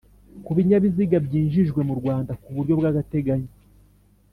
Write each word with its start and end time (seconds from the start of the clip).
ku 0.45 0.51
binyabiziga 0.57 1.17
byinjijwe 1.25 1.79
mu 1.87 1.93
Rwanda 1.99 2.31
ku 2.41 2.47
buryo 2.55 2.73
bw’agateganyo. 2.79 3.51